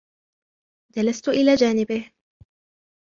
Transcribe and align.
جلست 0.95 1.29
إلى 1.29 1.55
جانبه. 1.55 2.11